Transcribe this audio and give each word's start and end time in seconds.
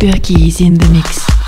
Berkey 0.00 0.48
is 0.48 0.62
in 0.62 0.72
the 0.78 0.88
mix. 0.88 1.39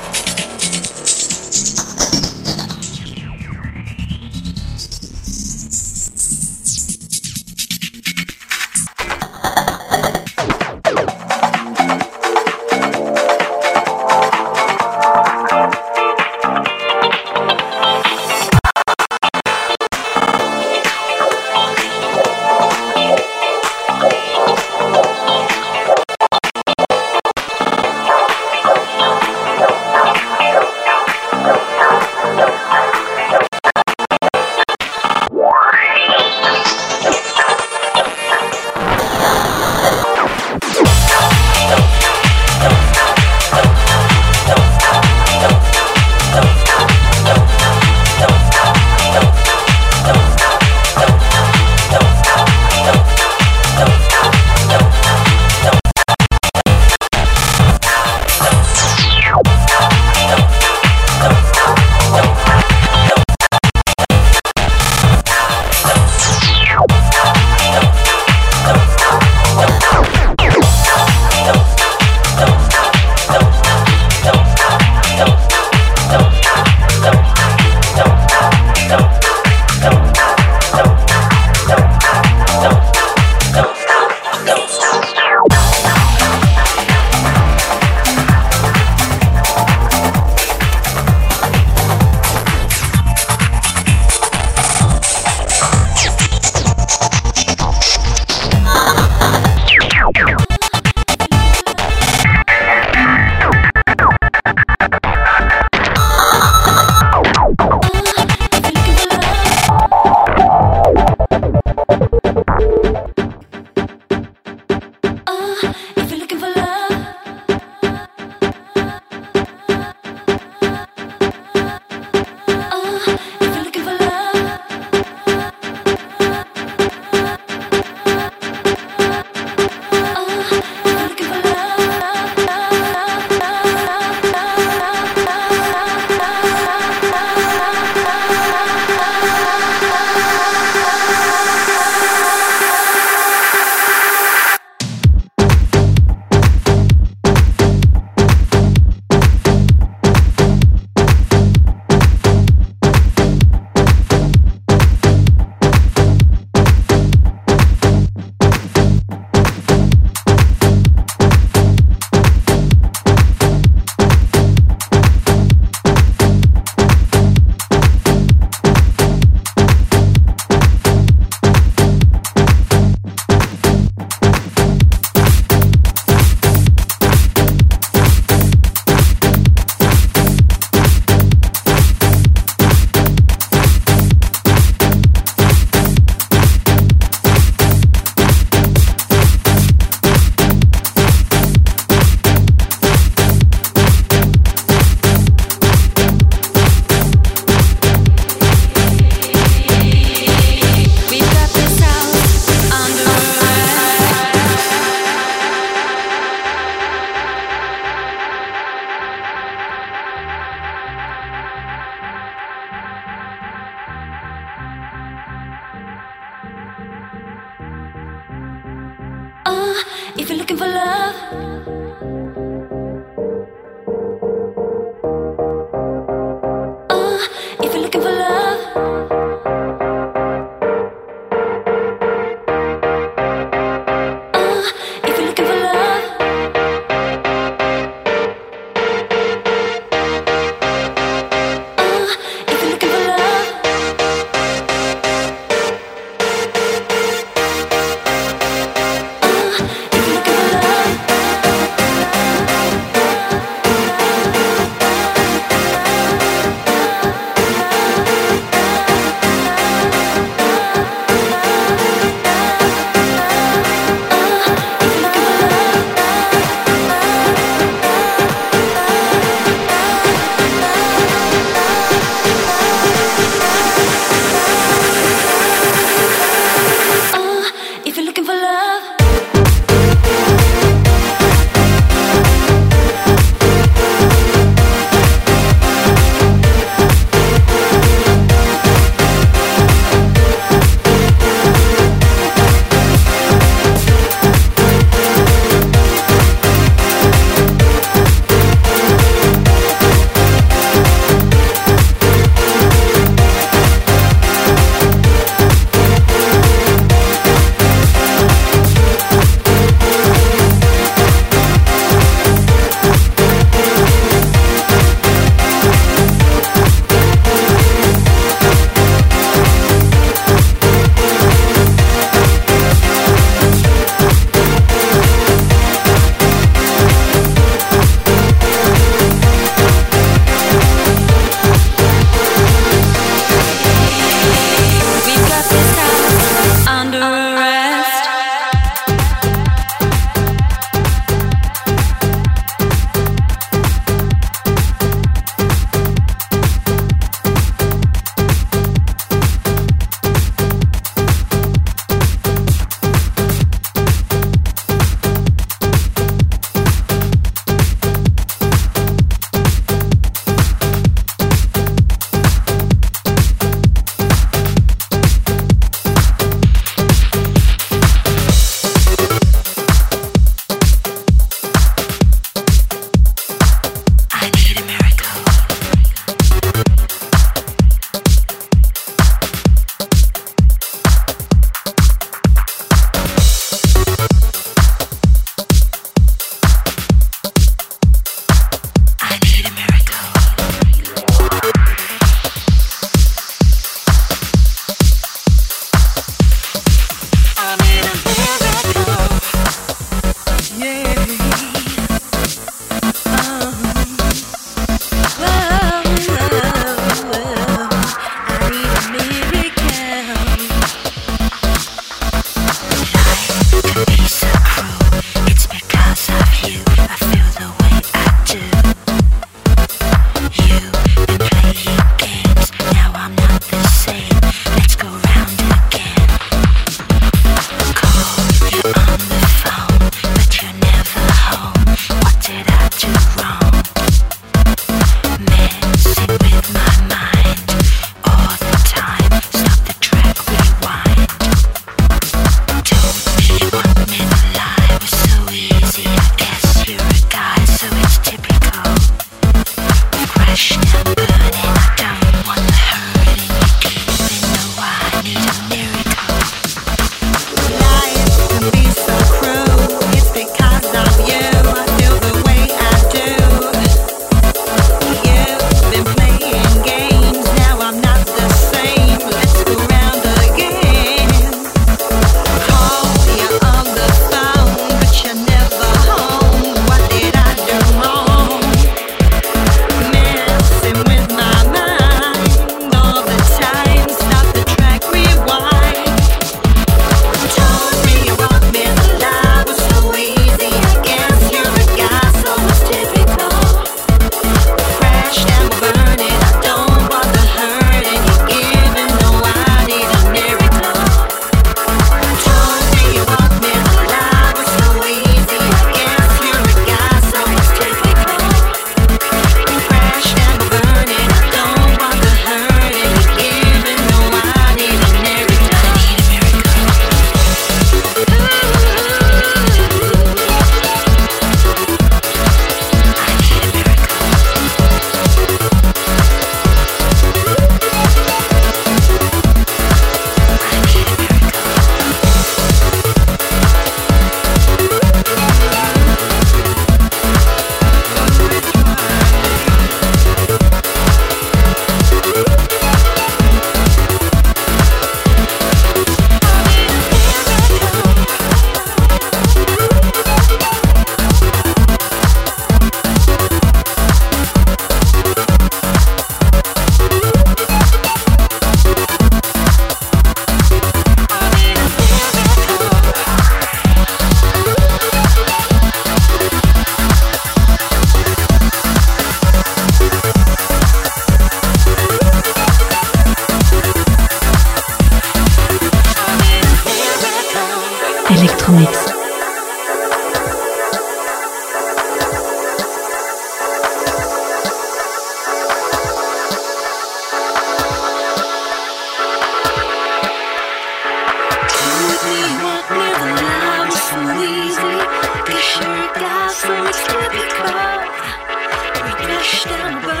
Because 597.21 598.81
we 598.83 599.05
rushed 599.05 599.45
down 599.45 600.00